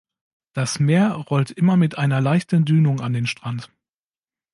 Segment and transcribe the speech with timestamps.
[0.53, 3.71] Das Meer rollt immer mit einer leichten Dünung an den Strand.